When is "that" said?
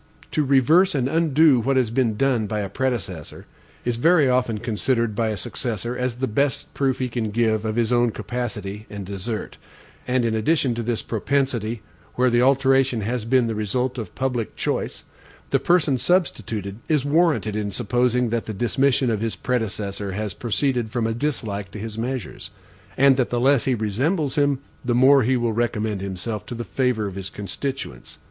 18.31-18.47, 23.17-23.29